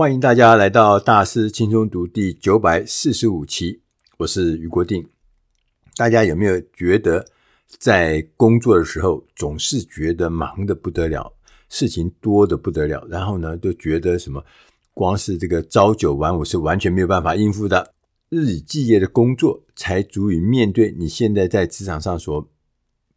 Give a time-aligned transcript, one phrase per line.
[0.00, 3.80] 欢迎大家来到大师轻松读第九百四十五期，
[4.16, 5.06] 我是余国定。
[5.94, 7.22] 大家有没有觉得
[7.66, 11.30] 在工作的时候总是觉得忙得不得了，
[11.68, 14.42] 事情多得不得了，然后呢，都觉得什么
[14.94, 17.92] 光是这个朝九晚五是完全没有办法应付的，
[18.30, 22.48] 日以继夜的工作才足以面对你现在在职场上所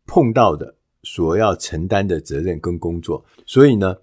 [0.06, 3.96] 碰到的、所要承担的责任跟工作，所以呢。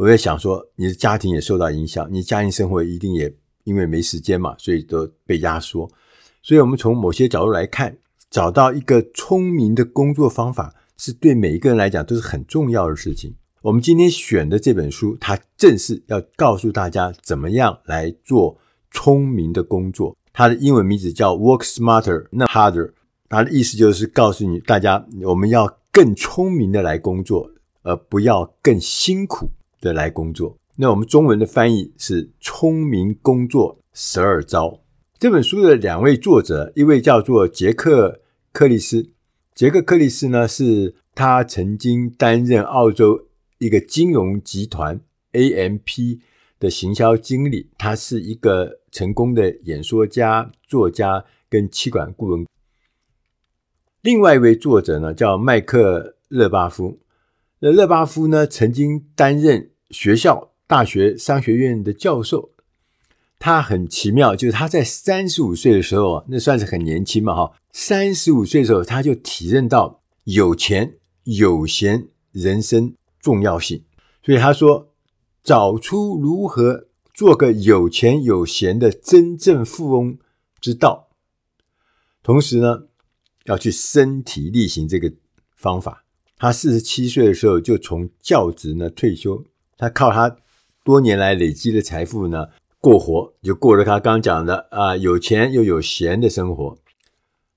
[0.00, 3.30] 我也想说，你的家庭也受到影响，你家庭生活一定也
[3.64, 5.86] 因为没时间嘛，所以都被压缩。
[6.42, 7.94] 所以，我们从某些角度来看，
[8.30, 13.34] 找到一个聪明的工作方法，是对每一个人来讲都是很重要的事情。
[13.60, 18.56] 我们今天选的这本书，它正是要告诉大家怎么样来做
[18.90, 20.16] 聪明的工作。
[20.32, 22.92] 它的英文名字叫 “Work Smarter, Not Harder”，
[23.28, 27.50] 它的意思就是告诉你大家，我们要更聪明的来工作，
[27.82, 29.50] 而不要更辛苦
[29.80, 34.68] 的来工作，那我们中文的翻译是《聪明工作十二招》。
[35.18, 38.08] 这本书的两位作者，一位叫做杰克·
[38.52, 39.10] 克里斯。
[39.54, 43.28] 杰克·克里斯呢，是他曾经担任澳洲
[43.58, 45.00] 一个金融集团
[45.32, 46.20] AMP
[46.58, 52.46] 的行销经理，他是一个成功的演说家、作家跟企管顾问。
[54.02, 57.00] 另外一位作者呢，叫麦克·勒巴夫。
[57.58, 62.52] 那勒巴夫呢，曾经担任学校大学商学院的教授。
[63.38, 67.52] 他很奇妙，就是他在三十五岁的时候啊，那算是很年轻嘛，哈。
[67.72, 73.82] 三十五岁的时候，他就体认到有钱有闲人生重要性，
[74.22, 74.92] 所以他说，
[75.42, 80.18] 找出如何做个有钱有闲的真正富翁
[80.60, 81.08] 之道，
[82.22, 82.88] 同时呢，
[83.46, 85.10] 要去身体力行这个
[85.56, 86.04] 方法。
[86.36, 89.44] 他四十七岁的时候就从教职呢退休，
[89.80, 90.36] 他靠他
[90.84, 92.48] 多年来累积的财富呢
[92.80, 96.78] 过活，就过了他刚讲的啊有钱又有闲的生活。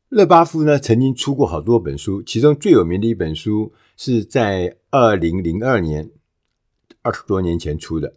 [0.07, 6.09] 勒巴夫呢曾经出过好多本书，其中最有名的一本书是在二零零二年，
[7.01, 8.15] 二十多年前出的，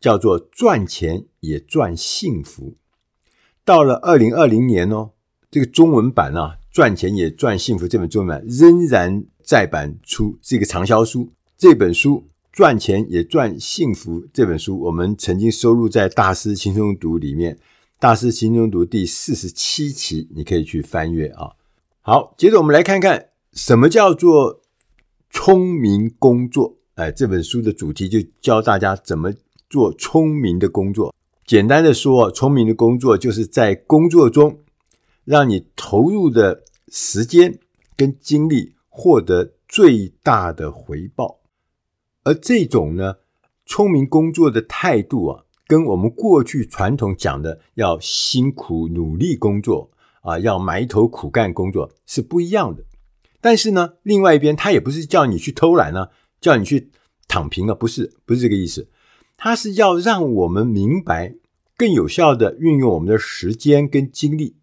[0.00, 2.70] 叫做《赚钱也赚幸福》。
[3.64, 5.10] 到了二零二零年哦，
[5.50, 9.26] 这个中文版啊，《赚钱也赚幸福》这本中文版仍然。
[9.48, 12.16] 再版出这个畅销书，这本书
[12.58, 17.54] 《赚钱也赚幸福》这本书，我们曾经收录在《大师轻松读》里面，
[18.00, 21.52] 《大师轻松读》第四十七期，你可以去翻阅啊。
[22.00, 24.60] 好，接着我们来看看什么叫做
[25.30, 26.78] 聪明工作。
[26.96, 29.32] 哎，这本书的主题就教大家怎么
[29.70, 31.14] 做聪明的工作。
[31.46, 34.58] 简单的说，聪明的工作就是在工作中
[35.24, 37.56] 让你投入的时间
[37.96, 38.74] 跟精力。
[38.90, 41.37] 获得最大的回报，
[42.28, 43.16] 而这种呢，
[43.64, 49.90] 聪明工作的态度啊，跟我们过去传统讲的要辛苦努力工作
[50.20, 52.84] 啊，要埋头苦干工作是不一样的。
[53.40, 56.90] 但是呢，另外一边，他也不是叫你去偷懒啊，叫你去
[57.26, 58.90] 躺平啊，不是，不是这个意思。
[59.38, 61.34] 他是要让我们明白，
[61.78, 64.56] 更有效的运用我们的时间跟精力，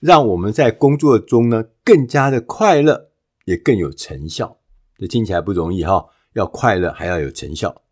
[0.00, 3.10] 让我们在工作中呢，更加的快乐。
[3.44, 4.56] 也更有成效，
[4.96, 6.06] 这听起来不容易哈。
[6.34, 7.82] 要快乐，还要有成效。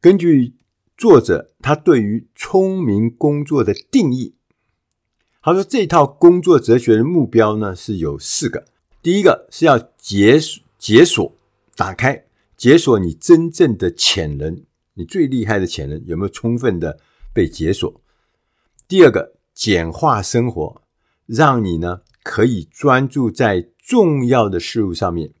[0.00, 0.54] 根据
[0.96, 4.36] 作者他对于聪明工作的定义，
[5.42, 8.66] 他说这套工作哲学的目标呢是有四个。
[9.02, 10.38] 第一个是要解、
[10.78, 11.34] 解锁、
[11.74, 14.62] 打开、解锁你真正的潜能，
[14.94, 17.00] 你最厉害的潜能有没有充分的
[17.32, 18.00] 被解锁？
[18.86, 20.82] 第二个，简化生活，
[21.26, 23.70] 让你呢可以专注在。
[23.88, 25.32] 重要的事物上面，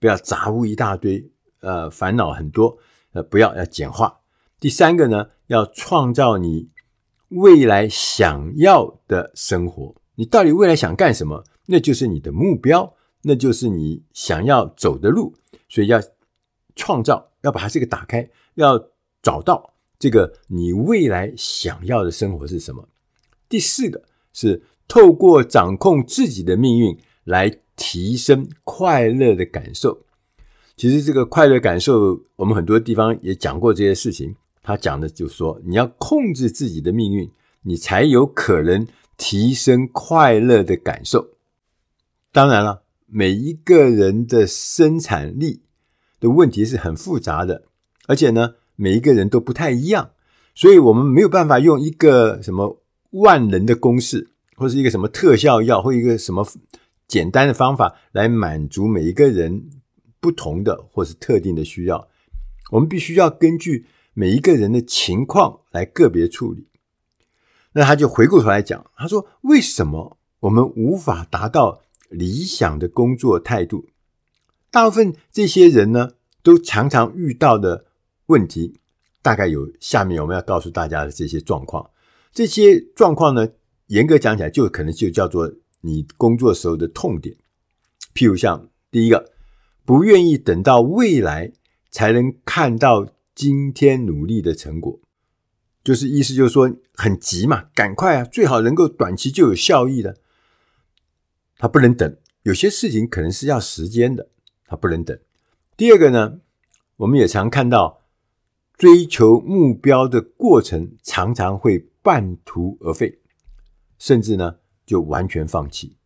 [0.00, 1.30] 不要杂物一大堆，
[1.62, 2.76] 呃，烦恼很多，
[3.12, 4.20] 呃，不要要简化。
[4.60, 6.68] 第三个呢，要创造你
[7.30, 9.94] 未来想要的生活。
[10.14, 11.42] 你到底未来想干什么？
[11.66, 15.34] 那就是你的目标，那就是你想要走的路。
[15.68, 15.98] 所以要
[16.76, 18.78] 创造，要把它这个打开，要
[19.22, 22.86] 找到这个你未来想要的生活是什么。
[23.48, 27.58] 第四个是透过掌控自己的命运来。
[27.74, 30.04] 提升快乐的感受，
[30.82, 34.34] 其实这个快乐感受，我们很多地方也讲过这些事情。
[34.64, 37.30] 他讲的就是说，你要控制自己的命运，
[37.62, 38.84] 你才有可能
[39.16, 41.34] 提升快乐的感受。
[42.32, 45.62] 当然了，每一个人的生产力
[46.18, 47.62] 的问题是很复杂的，
[48.08, 50.10] 而且呢，每一个人都不太一样，
[50.52, 56.44] 所以我们没有办法用一个什么万能的公式，或是一个什么特效药，或一个什么。
[57.08, 59.68] 简单的方法来满足每一个人
[60.22, 62.08] 不同的或是特定的需要，
[62.70, 66.68] 我们必须要根据每一个人的情况来个别处理。
[67.72, 73.88] 那他就回过头来讲，他说：“为什么我们无法达到理想的工作态度？
[74.70, 77.86] 大部分这些人呢，都常常遇到的
[78.26, 78.78] 问题，
[79.22, 81.90] 大概有下面我们要告诉大家的这些状况。
[82.32, 83.48] 这些状况呢，
[83.88, 87.34] 严格讲起来，就可能就叫做你工作时候的痛点。
[88.14, 89.31] 譬如像第一个，
[89.84, 91.52] 不愿意等到未来
[91.90, 95.00] 才能看到今天努力的成果。”
[95.84, 100.16] 就是意思就是说很急嘛，赶快啊，最好能够短期就有效益的。
[101.58, 104.28] 他不能等，有些事情可能是要时间的，
[104.66, 105.18] 他不能等。
[105.76, 106.40] 第二个呢，
[106.98, 108.02] 我们也常看到
[108.76, 113.18] 追求目标的过程常常会半途而废，
[113.98, 114.56] 甚至呢
[114.86, 115.96] 就完全放弃。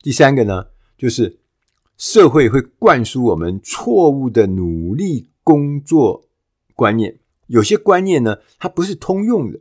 [0.00, 1.40] 第三个呢，就是
[1.96, 6.28] 社会会灌输我们错误的努力工作
[6.74, 7.18] 观念。
[7.46, 9.60] 有些观念呢，它不是通用的，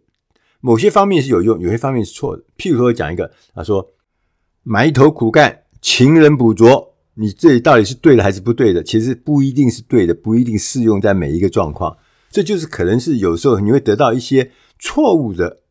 [0.59, 2.43] 某些方面是有用，有些方面是错的。
[2.57, 3.93] 譬如说，讲一个，他说
[4.63, 8.83] ：“埋头苦干，勤能补拙。”你这里到底是对的还是不对的？
[8.83, 11.97] 其实不一定是对的，不一定适用在每一个状况。
[12.29, 15.61] 这就是可能是有时候你会得到一些错误的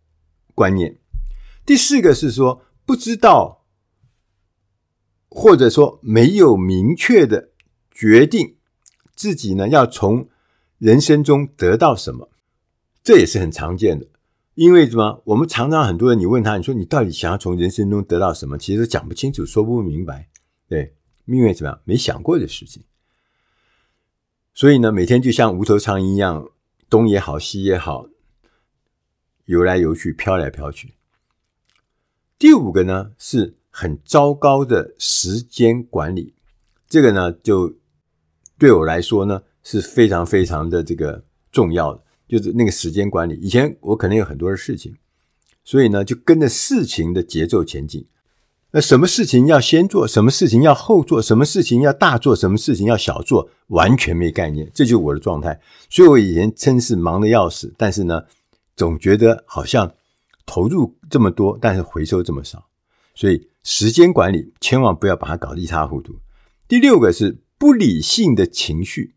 [0.55, 0.97] 观念。
[1.67, 3.64] 第四个是说，不知道，
[5.35, 7.51] 或者说没有明确的
[7.91, 8.57] 决定
[9.15, 10.31] 自己呢，要从。
[10.79, 12.29] 人生中得到什么，
[13.03, 14.07] 这也是很常见的。
[14.55, 15.23] 因为什么？
[15.25, 18.59] 我们常常很多人，你问他，你说你到底想要从人生中得到什么？
[18.59, 20.29] 其实讲不清楚，说不明白。
[20.69, 20.95] 对，
[21.25, 21.81] 因为怎么样？
[21.85, 22.83] 没想过的事情。
[24.53, 26.51] 所以呢，每天就像无头苍蝇一样，
[26.91, 28.09] 东也好，西也好，
[29.47, 30.95] 游来游去，飘来飘去。
[32.39, 36.33] 第五个呢，是很糟糕的时间管理。
[36.89, 37.75] 这个呢，就
[38.57, 39.43] 对我来说呢。
[39.67, 43.35] 是非常非常的这个重要的，就是那个时间管理。
[43.41, 44.95] 以前我可能有很多的事情，
[45.65, 48.07] 所以呢，就跟着事情的节奏前进。
[48.73, 54.71] 那什么事情要先做，什么事情要后做，什么事情要大做，什么事情要小做，完全没概念。
[54.75, 55.59] 这就是我的状态。
[55.89, 58.23] 所以我以前真是忙得要死，但是呢，
[58.77, 59.95] 总觉得好像
[60.45, 62.67] 投入这么多，但是回收这么少。
[63.15, 66.17] 所以时间管理千万不要把它搞得一塌糊涂。
[66.67, 69.15] 第六个是不理性的情绪。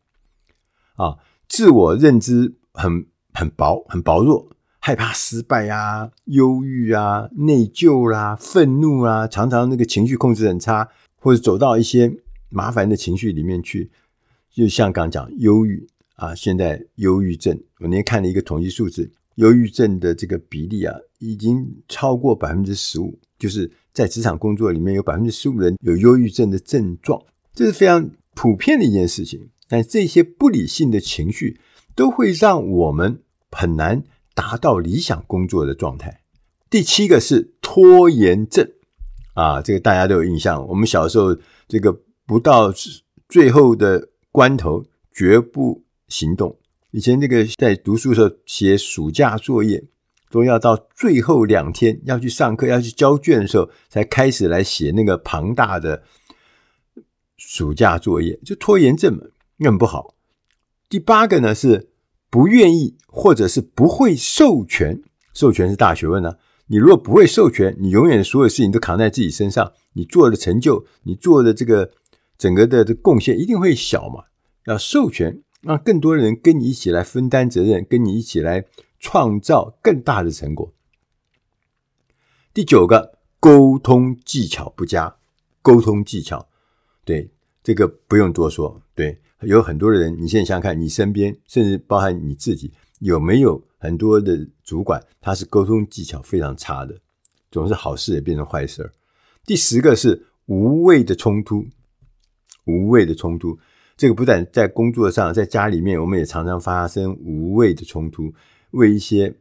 [0.95, 1.17] 啊，
[1.47, 4.49] 自我认知很很薄，很薄弱，
[4.79, 12.11] 害怕失败啊，忧郁啊，内疚啦、愤怒啊，常常那个情绪控制很差，或者走到一些
[12.49, 13.91] 麻烦的情绪里面去，
[14.49, 27.21] 就像刚讲忧郁啊，现在忧郁症，我那天看了一个统计数字，忧郁症的这个比例啊，已经超过百分之十五，就是在职场工作里面有百分之十五人有忧郁症的症状，
[27.53, 29.49] 这是非常普遍的一件事情。
[29.69, 31.59] 但这些不理性的情绪
[31.93, 34.03] 都会让我们很难
[34.33, 36.21] 达到理想工作的状态。
[36.69, 38.69] 第七个是拖延症
[39.33, 40.65] 啊，这个大家都有印象。
[40.67, 41.35] 我们小时候
[41.67, 42.73] 这个不到
[43.27, 46.57] 最后的关头绝不行动。
[46.91, 49.83] 以前这个在读书的时候写暑假作业，
[50.29, 56.03] 都要到最后两天要去上课、要去交卷的时候才开始来写那个庞大的
[57.37, 59.23] 暑假作业，就拖延症嘛。
[59.59, 60.15] 很不好。
[60.89, 61.89] 第八个呢是
[62.29, 65.01] 不愿意或者是不会授权，
[65.33, 66.37] 授权是大学问呢、啊。
[66.67, 71.91] 你如果不会授权，你永远所有事情都扛在自己身上，你做的成就，你做的这个
[72.37, 74.25] 整个的这贡献一定会小嘛。
[74.65, 78.65] 要授权，让更多人跟你一起来分担责任，跟你一起来
[78.99, 80.73] 创造更大的成果。
[82.53, 85.15] 第九个，沟通技巧不佳，
[85.61, 86.47] 沟通技巧，
[87.05, 87.29] 对，
[87.63, 89.19] 这个不用多说，对。
[89.41, 96.99] 有很多人，你现在想想看，你身边甚至包含你自己，有没有很多的主管，他是沟通技巧非常差的，
[97.51, 98.91] 总是好事也变成坏事儿。
[99.45, 101.63] 第十个是无谓的冲突，
[102.65, 103.59] 无谓的冲突，
[103.95, 108.33] 这个不但在工作上，在家里面，我们也常常发生无谓的冲突，
[108.71, 109.35] 为一些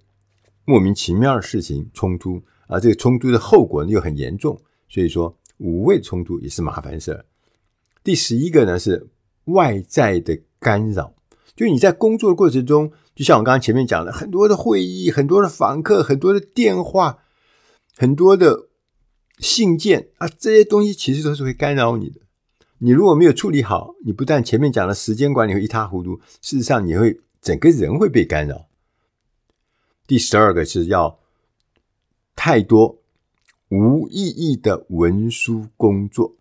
[0.65, 7.25] 莫名其妙的事情冲突，而这个冲突的后果呢又很严重，所以说无谓冲突也是麻烦事。
[8.03, 9.09] 第十一个呢是。
[9.47, 11.15] 外在的干扰，
[11.55, 17.19] 就你在工作的过程中，就像我刚刚前面讲的，很多的会议、很多的访客、很多的电话、
[17.97, 18.67] 很多的
[19.39, 22.23] 信件啊，这些东西其实都是会干扰你的。
[22.79, 28.67] 你如果没有处理好，你不但前面讲的时间管理会一塌糊涂，事实上你会整个人会被干扰。
[30.07, 31.19] 第十二个是要
[32.35, 32.99] 太多
[33.69, 36.37] 无意义的文书工作。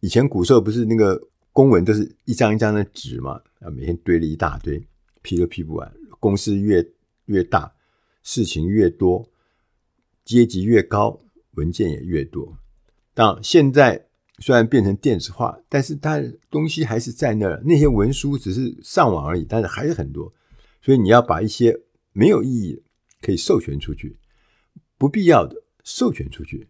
[0.00, 1.26] 以前古时候不是那个。
[1.52, 4.80] 公文都是一张一张的纸嘛，啊，每天堆了一大堆，
[5.20, 5.92] 批都批不完。
[6.20, 6.86] 公司越
[7.24, 7.74] 越大，
[8.22, 9.28] 事情越多，
[10.24, 11.18] 阶级越高，
[11.56, 12.56] 文件也越多。
[13.12, 14.06] 但现在
[14.38, 20.32] 虽然变成电子化，但是它东西还是在那儿，那些文书只是上网而已，但是还是很多。
[20.80, 21.76] 所以你要把一些
[22.12, 22.80] 没有意义
[23.20, 24.18] 可以授权出去，
[24.96, 26.68] 不必要的授权出去，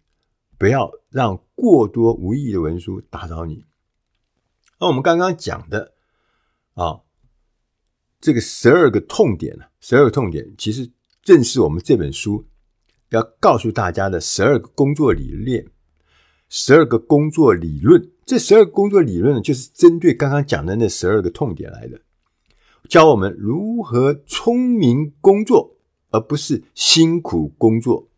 [0.59, 3.64] 不要让过多无意义的文书打扰你。
[4.78, 5.95] 那我们刚刚讲的
[6.75, 7.00] 啊，
[8.21, 10.90] 这个十二个痛点呢，十二个痛点其实
[11.23, 12.47] 正是我们这本书
[13.11, 15.66] 要告诉大家的十二个工作理念，
[16.49, 18.11] 十二个工作理论。
[18.25, 22.00] 这十二个工作理论呢，就是针对刚刚讲的那十二个痛点来的。
[22.88, 25.76] 教我们如何聪明工作，
[26.11, 28.09] 而不是辛苦工作。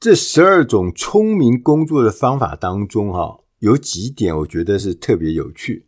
[0.00, 5.86] 这十二种聪明工作的方法当中，哈，有几点我觉得是特别有趣，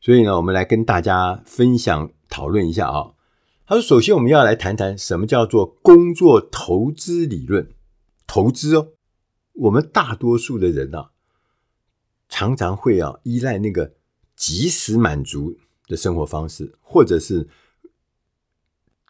[0.00, 3.12] 所以呢，我们来跟大家分享讨论一下啊。
[3.66, 7.68] 他说，首先我们要来谈谈什么叫做工作投资理论。
[8.26, 8.88] 投资哦，
[9.52, 11.10] 我们大多数的人啊，
[12.28, 13.94] 常常会啊依赖那个
[14.34, 15.56] 即时满足。
[15.88, 17.46] 的生活方式，或者是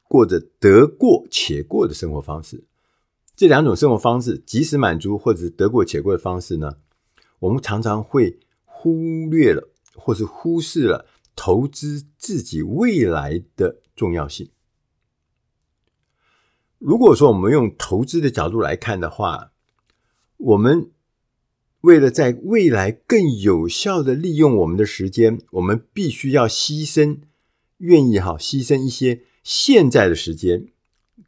[0.09, 2.65] 过着得过且过的生活方式，
[3.35, 6.77] 这两种生活方式，即时满足或者得过且过的方式呢，
[7.41, 14.51] 我们常常会忽略了，或是忽视了投资自己未来的重要性。
[16.79, 19.53] 如果说我们用投资的角度来看的话，
[20.37, 20.91] 我们。
[21.83, 27.21] 为了在未来更有效的利用我们的时间，我们必须要牺牲，
[27.77, 30.67] 愿意哈牺牲一些现在的时间、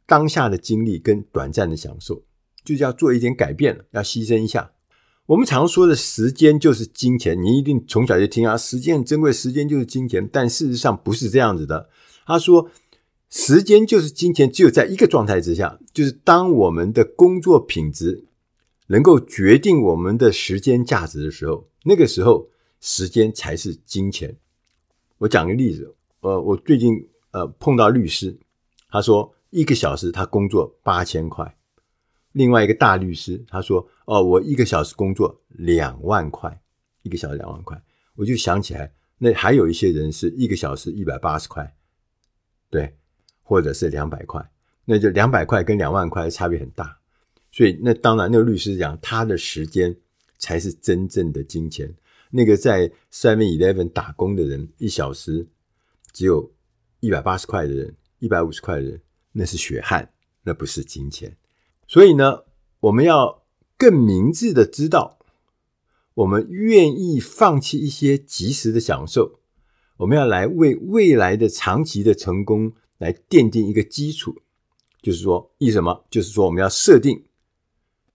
[0.05, 2.23] 当下的精力跟短暂的享受，
[2.65, 4.73] 就是要做一点改变了，要牺牲一下。
[5.27, 10.27] 我们常说的时间就是金钱，你一定从小就听啊，时间很珍贵，时间就是金钱。
[10.29, 11.89] 但事实上不是这样子的。
[12.25, 12.69] 他说，
[13.29, 18.25] 时间就是金钱，只有在一个状态之下，就是当我们的工作品质。
[18.91, 22.49] 能够决定我们的时间价值的时候，那个时候
[22.81, 24.35] 时间才是金钱。
[25.19, 28.37] 我讲个例子，呃，我最近呃碰到律师，
[28.89, 31.57] 他说一个小时他工作八千块，
[32.31, 36.61] 另外一个大律师他说哦，我一个小时工作两万块，
[37.03, 37.81] 一个小时两万块，
[38.15, 41.75] 我就想起来，那还有一些人是一个小时一百八十块，
[42.69, 42.95] 对，
[43.41, 44.51] 或者是两百块，
[44.85, 46.97] 那就两百块跟两万块差别很大。
[47.51, 49.95] 所以，那当然，那个律师讲，他的时间
[50.37, 51.91] 才是真正的金钱。
[52.29, 55.47] 那个在 Seven Eleven 打工的人，一小时
[56.13, 56.51] 只有
[56.99, 59.01] 一百八十块的人，一百五十块的人，
[59.31, 60.11] 那是血汗，
[60.43, 61.37] 那不是金钱。
[61.87, 62.43] 所以呢，
[62.81, 63.43] 我们要
[63.77, 65.19] 更明智的知道，
[66.13, 69.39] 我们愿意放弃一些即时的享受，
[69.97, 74.41] 我们要来为未来的长期的成功来奠定一个基础。
[75.01, 76.05] 就是说，意什么？
[76.09, 77.23] 就是说，我们要设定。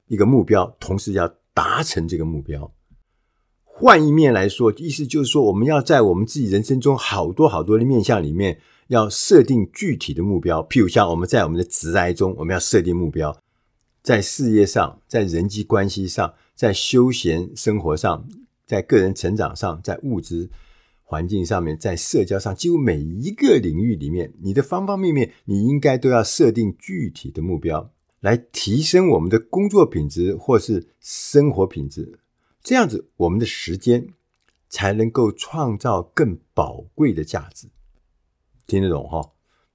[0.06, 2.74] 一个目标，同时要达成这个目标。
[3.64, 10.62] 换一面来说，意思就是说，我们要在我们自己人生中好多好多的面相里面，要设定具体的目标。
[10.64, 13.32] 譬如像我们在我们的职涯中，我们要设定目标；
[14.02, 18.28] 在事业上，在人际关系上，在休闲生活上，
[18.66, 20.50] 在个人成长上，在物质
[21.02, 27.90] 环境上面，在社交上，几乎每一个领域里面，你的方方面面，你应该都要设定具体的目标。
[28.20, 32.18] 来提升我们的工作品质或是生活品质，
[32.62, 34.08] 这样子我们的时间
[34.70, 37.68] 才能够创造更宝贵的价值。
[38.66, 39.20] 听得懂哈？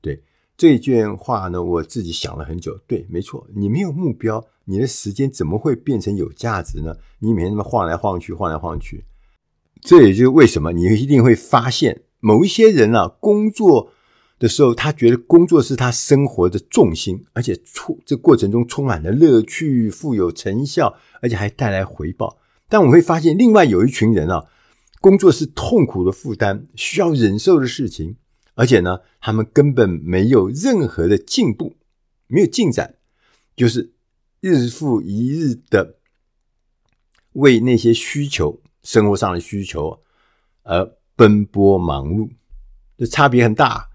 [0.02, 0.24] 对，
[0.58, 2.78] 这一句话呢，我自己想了很久。
[2.88, 6.96] 对，没错，你没有目标，你的时间怎么会变成有价值呢？
[7.20, 9.06] 你每天那么晃来晃去，晃来晃去，
[9.82, 13.92] 这也就是为什么你一定会发现某一些人啊，工作。
[14.40, 22.38] 的时候，他觉得工作是他生活的重心，而且充这过程中充满了乐趣，富有成效，而且还带来回报。
[22.70, 24.46] 但我会发现，另外有一群人啊，
[25.02, 28.16] 工作是痛苦的负担，需要忍受的事情，
[28.60, 31.78] 而且呢，他们根本没有任何的进步，
[32.28, 32.96] 没有进展，
[33.56, 33.94] 就是
[34.42, 35.96] 日复一日的
[37.32, 40.02] 为那些需求、生活上的需求
[40.64, 42.32] 而奔波忙碌，
[42.98, 43.88] 这差别很大。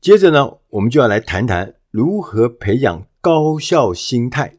[0.00, 4.58] 接着呢，我们就要来谈谈如何培养高效心态。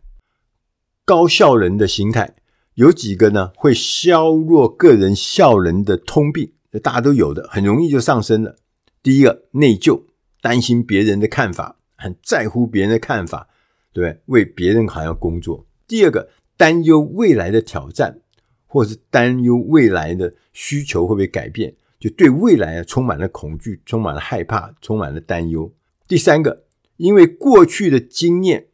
[1.03, 2.37] 高效人的心态
[2.75, 3.51] 有几个呢？
[3.57, 8.55] 会削弱个人效能的通病，大家都有的，很容易就上升了。
[9.03, 10.03] 第一个，内疚，
[10.41, 13.49] 担心别人的看法，很在乎别人的看法，
[13.91, 15.67] 对，为别人好像工作。
[15.85, 18.21] 第二个，担忧未来的挑战，
[18.65, 21.75] 或是担忧未来的需求会不会改变。
[21.99, 25.73] 就对未来啊充满了恐惧，充满了害怕，充满了担忧。
[26.07, 26.65] 第三个，
[26.97, 28.67] 因为过去的经验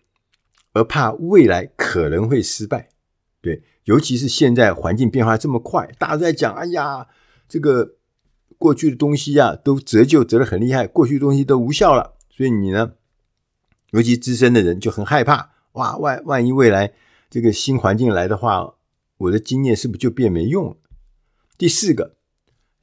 [0.73, 2.89] 而怕未来可能会失败。
[3.41, 7.07] 对，尤其是现在环境变化这么快，大家都在讲，哎呀，
[7.47, 7.95] 这个
[8.59, 12.13] 过去的东西啊，都折旧折得很厉害，过去的东西都无效了。
[12.29, 12.91] 所以你呢，
[13.89, 16.93] 尤其资深的人就很害怕，哇，万万一未来
[17.31, 18.75] 这个新环境来的话，
[19.17, 20.77] 我的经验是不是就变没用了？
[21.57, 22.15] 第四个，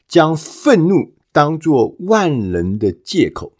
[0.09, 3.52] 将愤怒当作万能的借口。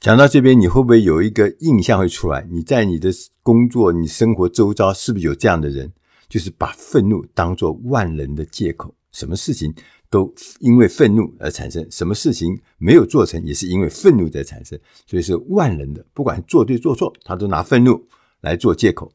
[0.00, 2.46] 讲到这边，你会不会有一个印象会出来？
[2.50, 3.10] 你在你的
[3.42, 5.90] 工作、你生活周遭，是不是有这样的人？
[6.28, 9.72] 就是把愤怒当作万能的借口，什么事情
[10.14, 14.78] 都因为愤怒而产生，什么事情没有做成，也是因为愤怒在产生，
[15.08, 16.06] 所以是万能的。
[16.14, 18.06] 不管做对做错，他都拿愤怒
[18.40, 19.12] 来做借口。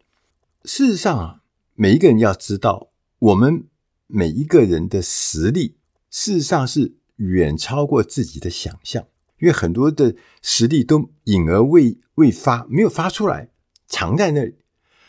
[0.66, 1.42] 事实上啊，
[1.76, 2.90] 每一个人要知道，
[3.20, 3.64] 我们
[4.08, 5.78] 每一个人的实力，
[6.12, 9.06] 事实上是远超过自己的想象。
[9.40, 13.52] 因为很多的实力都隐而未未发，没有发出来，
[13.88, 14.56] 藏在那里。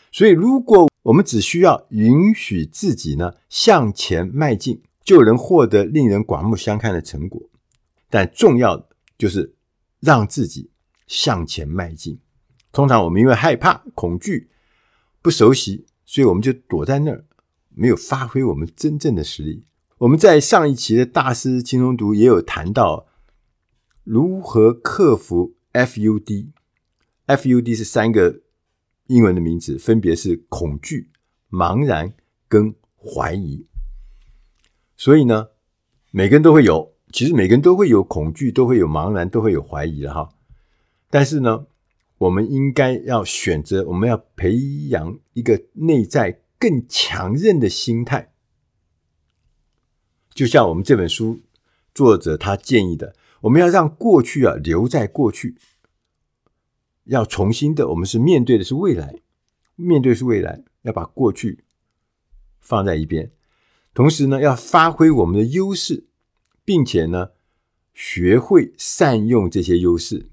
[0.09, 7.41] 所以，如果我们只需要允许自己呢向前迈进，就能获得令人刮目相看的成果。
[8.09, 8.87] 但重要的
[9.17, 9.53] 就是
[9.99, 10.69] 让自己
[11.05, 12.17] 向前迈进。
[12.71, 14.49] 通常我们因为害怕、恐惧、
[15.21, 17.25] 不熟悉，所以我们就躲在那儿，
[17.75, 19.65] 没有发挥我们真正的实力。
[19.97, 23.07] 我们在上一期的大师轻松读也有谈到。
[24.05, 28.41] 如何克服 FUD？FUD 是三个
[29.07, 31.11] 英文的名字，分别是恐惧、
[31.49, 32.13] 茫然
[32.47, 33.67] 跟怀疑。
[35.01, 35.47] 所以呢，
[36.11, 40.29] 每个人都会有，其实每个人都会有恐惧，都会有茫然，都会有怀疑的哈。
[41.09, 41.65] 但是呢，
[42.19, 44.55] 我们应该要选择，我们要培
[44.89, 48.31] 养一个内在更强韧的心态。
[50.35, 51.41] 就像我们这本书
[51.95, 53.15] 作者他建议的。
[53.39, 55.57] 我们要让过去啊留在过去，
[57.05, 59.15] 要重新的，我们是面对的是未来，
[59.75, 61.63] 面对是未来，要把过去
[62.59, 63.31] 放在一边，
[63.93, 66.07] 同时呢，要发挥我们的优势，
[66.63, 67.31] 并且呢，
[67.93, 70.29] 学会善用这些优势。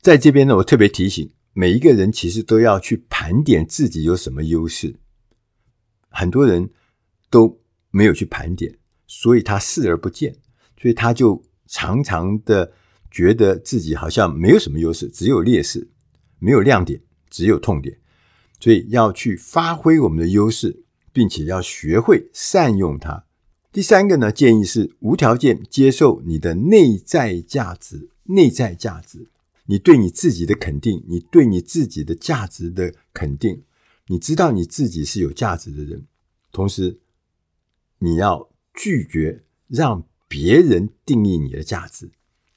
[0.00, 4.96] 在这边呢，我特别提醒每一个人，其实都要去盘点自己有什么优势，
[6.08, 6.70] 很多人
[7.28, 10.36] 都没有去盘点，所以他视而不见，
[10.80, 11.44] 所以他就。
[11.72, 12.72] 常常的
[13.12, 15.88] 觉得自己好像没有什么优势，只有劣势，
[16.40, 17.00] 没有亮点，
[17.30, 17.96] 只有痛点，
[18.58, 23.24] 所以要去发挥我们的优势，并且要学会善用它。
[23.72, 29.28] 第三个呢，建议是无条件接受你的内在价值，内在价值，
[29.66, 33.62] 你对你自己的肯定，你对你自己的价值的肯定，
[34.06, 36.06] 你知道你自己是有价值的人，
[36.52, 36.98] 同时
[37.98, 40.04] 你要拒绝让。
[40.32, 42.08] 别人定义你的价值，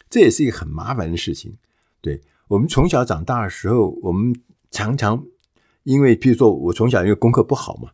[0.07, 1.57] 这也是一个很麻烦的事情。
[2.01, 4.39] 对，我们从小长大的时候，我们
[4.69, 5.25] 常常
[5.81, 7.89] 因为，譬如说我从小因为功课不好嘛，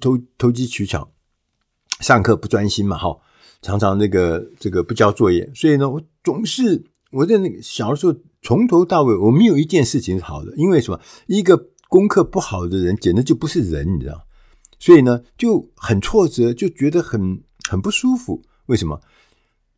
[0.00, 1.10] 投投机取巧，
[2.00, 3.18] 上课不专心嘛，哈，
[3.62, 11.00] 常常那个这个不交作业，所以呢，我总是我在那个小的时候从头到尾我没有一件事情是好的，因为什么？
[11.26, 14.26] 一个功课不好的人简直就不是人，你知道？
[14.78, 18.42] 所以呢，就很挫折，就觉得很很不舒服。
[18.66, 19.00] 为什么？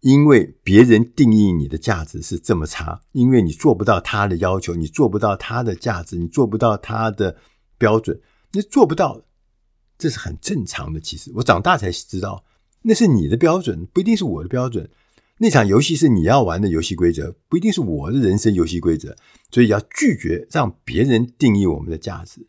[0.00, 7.36] 因为别人定义你的价值是这么差，因为你做不到他的要求，你做不到他的价值，你做不到他的
[7.76, 8.18] 标准，
[8.52, 9.20] 你做不到，
[10.00, 10.98] 这是很正常的。
[10.98, 12.44] 其实我长大才知道，
[12.82, 14.90] 那是你的标准，不一定是我的标准。
[15.36, 19.14] 那场游戏是你要玩的游戏规则，不一定是我的人生游戏规则。
[19.50, 22.46] 所以要拒绝让别人定义我们的价值。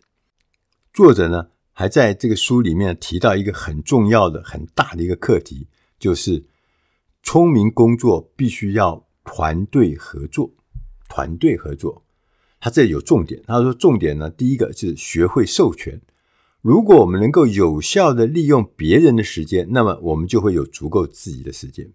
[0.94, 5.68] 作者呢，还在这个书里面提到一个很重要的、很大的一个课题，
[6.00, 6.46] 就是。
[7.24, 10.52] 聪明工作必须要团队合作，
[11.08, 12.04] 团队合作，
[12.60, 13.40] 他这里有重点。
[13.46, 16.02] 他说重点呢，第一个是学会授权。
[16.62, 21.92] 如果我们能够有效的利用别人的时间，那么我们就会有足够自己的时间。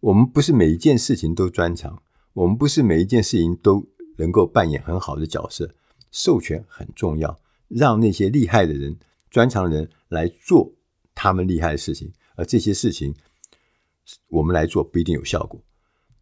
[0.00, 5.74] 我们不是每一件事情都专长，我们不是每一件事情都能够扮演很好的角色。
[6.10, 8.96] 授权很重要，让那些厉害的人、
[9.30, 10.72] 专长的人来做
[11.14, 13.14] 他们厉害的事情，而这些事情。
[14.28, 15.60] 我们来做不一定有效果。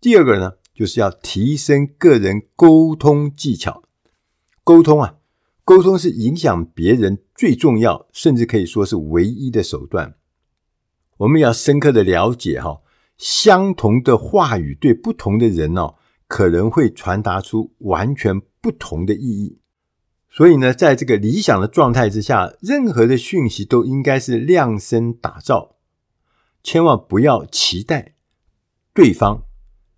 [0.00, 3.82] 第二个呢，就是要提升个人沟通技巧。
[4.64, 5.18] 沟通啊，
[5.64, 10.14] 沟通是影响别人最重要，甚至可以说是唯一的手段。
[11.18, 12.82] 我们要深刻的了解哈，
[13.16, 15.94] 相同的话语对不同的人哦，
[16.28, 19.58] 可能会传达出完全不同的意义。
[20.28, 25.76] 所以呢，在这个理想的状态之下，任何的讯息都应该是量身打造。
[26.62, 28.14] 千万不要期待
[28.92, 29.44] 对方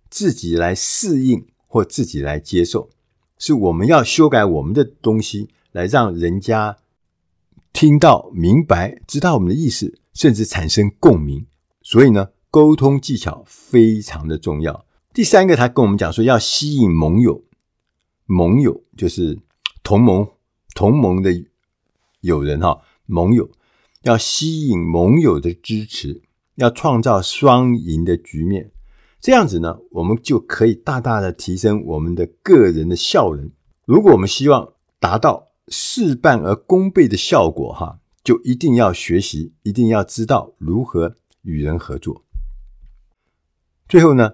[0.09, 2.91] 自己来适应或自己来接受，
[3.37, 6.77] 是我们要修改我们的东西，来让人家
[7.71, 11.45] 听到、明白、知道我们的意思，甚至产生共鸣。
[11.81, 14.85] 所以呢，沟通技巧非常的重要。
[15.13, 17.43] 第三个，他跟我们讲说，要吸引盟友，
[18.25, 19.39] 盟友就是
[19.83, 20.27] 同盟、
[20.73, 21.31] 同盟的
[22.21, 23.49] 友人哈，盟友
[24.01, 26.21] 要吸引盟友的支持，
[26.55, 28.71] 要创造双赢的局面。
[29.19, 33.51] 这样子呢，我们就可以大大的提升我们的个人的效能。
[33.85, 42.23] 如果我们希望达到事半而功倍的效果，哈，就一定要学习，一定要知道如何与人合作。
[43.89, 44.33] 最后呢，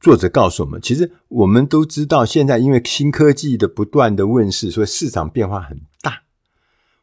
[0.00, 6.22] 作者告诉我们，其实我们都知道，现在因为新科技的不断的问世，所以市场变化很大。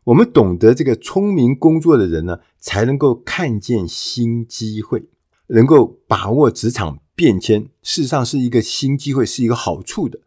[0.05, 5.07] 我们懂得这个聪明工作的人呢，才能够看见新机会，
[5.47, 6.99] 能够把握职场。
[7.19, 10.17] 变迁事实上是一个新机会，是一个好处的。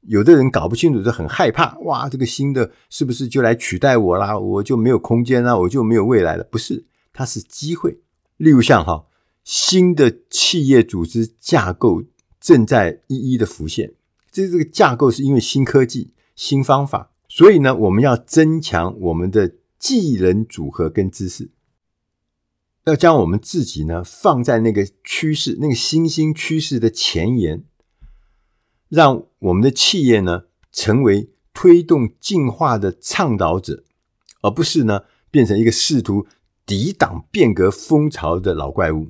[0.00, 1.78] 有的人搞不清楚，就很害怕。
[1.84, 4.36] 哇，这个新的是不是就来取代我啦？
[4.36, 6.42] 我就没有空间啦，我就没有未来了？
[6.42, 8.00] 不是，它是机会。
[8.36, 9.04] 例如像哈，
[9.44, 12.02] 新的企业组织架构
[12.40, 13.94] 正在一一的浮现。
[14.32, 21.50] 这这个架构是因为新科技、新方法，所以呢，我们要增强我们的技能组合跟知识。
[22.84, 27.64] 要将我们自己呢放在那个趋势、那个新兴趋势的前沿，
[28.88, 33.84] 让我们的企业呢成为推动进化的倡导者，
[34.42, 36.26] 而不是呢变成一个试图
[36.66, 39.08] 抵挡变革风潮的老怪物。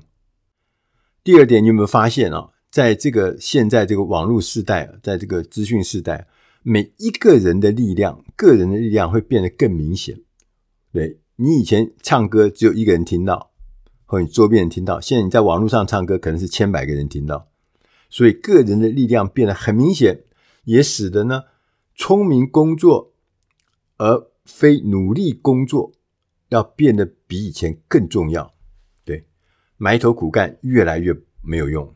[1.25, 2.51] 第二点，你有没有发现啊？
[2.71, 6.29] 在这个现在这个网络时代，在这个资讯时代，
[6.63, 10.21] 每一个人的力量、个人的力量会变得更明显。
[10.93, 13.54] 对，你以前唱歌只有一个人听到。
[14.07, 17.49] 或你周边人听到，现在你在网络上唱歌，可能是千百个人听到，
[18.11, 20.25] 所以个人的力量变得很明显，
[20.65, 21.45] 也使得呢，
[21.95, 23.13] 聪明工作
[23.97, 25.93] 而非努力工作
[26.51, 28.53] 要变得比以前更重要。
[29.05, 29.27] 对，
[29.77, 31.95] 埋头苦干越来越没有用。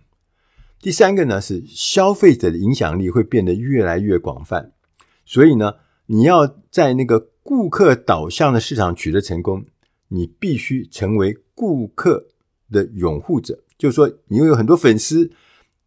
[0.80, 4.72] 第三个呢，是消费者的影响力会变得越来越广泛，
[5.26, 5.74] 所以呢，
[6.06, 9.64] 你要在那个顾客导向的市场取得成功，
[10.08, 11.38] 你必须成为。
[11.60, 12.28] 顾客
[12.70, 15.32] 的拥护者，就是说，你有很多粉丝，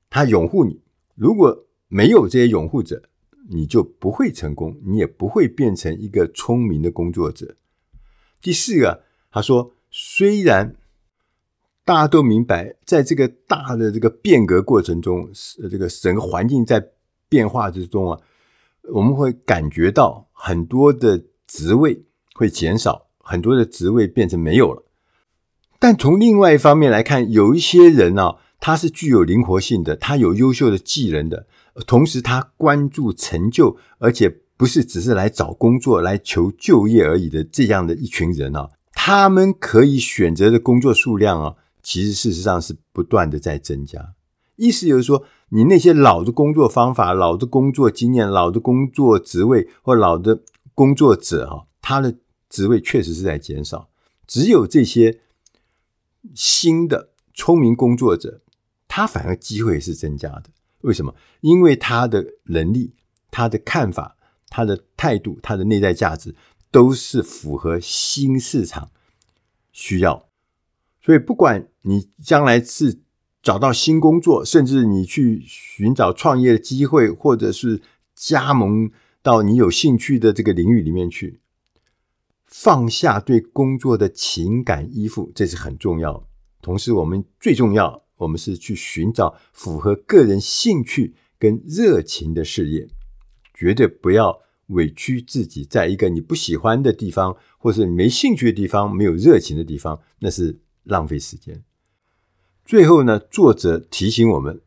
[0.10, 0.82] 他拥护你。
[1.16, 3.04] 如果没有这些拥护者，
[3.50, 7.56] 你就不会成功，你也不会变成一个聪明的工作者。
[8.42, 10.76] 第四个，他说，虽然
[11.86, 15.30] 大家都明白，在这个大的这个变革过程中，
[15.70, 16.86] 这个整个环境在
[17.30, 18.20] 变化之中啊，
[18.92, 22.04] 我们会感觉到很多的职位
[22.34, 24.84] 会减少，很多的职位变成没有了。
[25.80, 31.48] 但从另外一方面来看，有一些人啊，他是具有灵活性的，他有优秀的技能的，
[31.88, 44.14] 同时他关注成就，而且不是只是来找工作、来求就业而已的这样的一群人啊，他们可以选择的工作数量啊，其实事实上是不断的在增加。
[44.58, 50.42] 意思就是说，你那些老的工作方法、老的工作经验、老的工作职位或老的
[50.76, 52.16] 工作者啊，他的
[52.52, 53.90] 职位确实是在减少，
[54.28, 55.22] 只有这些。
[56.36, 58.42] 新的聪明工作者，
[58.88, 60.52] 他反而机会是增加的。
[60.82, 61.16] 为什么？
[61.40, 62.94] 因为他的能力、
[63.32, 64.16] 他的看法、
[64.48, 66.36] 他的态度、他的内在价值，
[66.70, 68.92] 都是符合新市场
[69.72, 70.30] 需要。
[71.02, 73.00] 所以，不管你将来是
[73.42, 77.82] 找到新工作，甚至你去寻找创业的机会，或者是
[78.14, 78.92] 加盟
[79.24, 81.41] 到你有兴趣的这个领域里面去。
[82.52, 86.28] 放下对工作的情感依附，这是很重要。
[86.62, 92.90] 同时，我们最重要，我们是去寻找符合个人兴趣跟热情的事业，
[93.54, 94.38] 绝对不要
[94.68, 101.64] 委屈自己，在一个你不喜欢的地方，或是你没兴趣的地方，没有热情的地方，那是浪费时间。
[102.66, 104.62] 最后呢，作者提醒我们，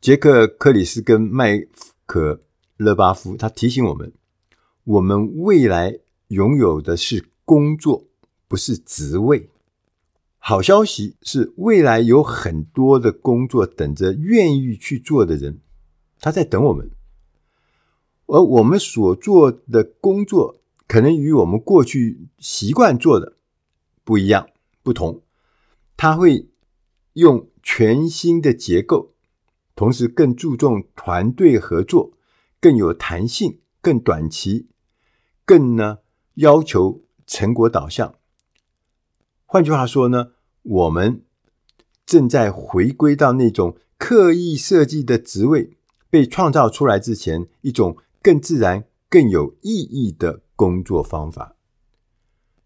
[0.00, 1.66] 杰克·克里斯跟麦
[2.06, 2.34] 可·
[2.78, 4.12] 勒巴夫，他提醒我们，
[4.84, 5.98] 我们未来。
[6.32, 8.06] 拥有的是工作，
[8.48, 9.50] 不是职位。
[10.38, 15.60] 好消息是，未来有很多的工作等着愿意去做的人，
[16.20, 16.90] 他在等我们。
[18.26, 20.56] 而我们所做的工作，
[20.88, 23.36] 可能与我们过去习惯做的
[24.02, 24.48] 不一样、
[24.82, 25.22] 不同。
[25.98, 26.48] 他会
[27.12, 29.12] 用全新的结构，
[29.76, 32.14] 同时更注重团队合作，
[32.58, 34.66] 更有弹性，更短期，
[35.44, 35.98] 更呢。
[36.34, 38.14] 要求成果导向，
[39.44, 41.22] 换句话说呢，我们
[42.06, 45.76] 正在回归到那种刻意设计的职位，
[46.10, 51.56] 被创造出来之前，一种更自然、更有意义的工作方法。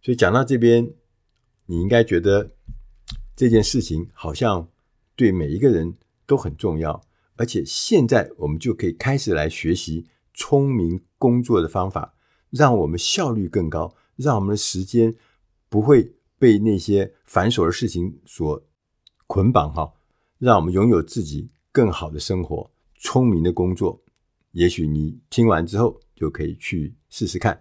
[0.01, 0.93] 所以讲到这边，
[1.67, 2.53] 你应该觉得
[3.35, 4.69] 这件事情好像
[5.15, 7.03] 对每一个人都很重要，
[7.37, 12.15] 而且现在我们就可以开始来学习聪明工作的方法，
[12.57, 15.15] 让我们效率更高，让我们的时间
[15.69, 18.63] 不会被那些繁琐的事情所
[19.27, 19.93] 捆绑哈，
[20.39, 22.71] 让我们拥有自己更好的生活。
[22.99, 24.03] 聪明的工作，
[24.53, 27.61] 也许你听完之后就可以去试试看。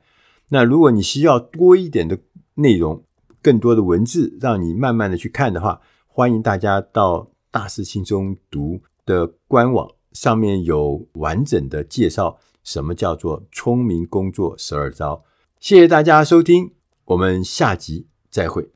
[0.49, 2.17] 那如果你需要多一点的
[2.53, 3.03] 内容，
[3.41, 15.23] 更多的文字，让你慢慢的去看的话，欢迎大家到大师轻松读的官网上面有完整的介绍，什么叫做聪明工作十二招。
[15.62, 16.73] 谢谢大家收听，
[17.06, 18.71] 我们下集再会。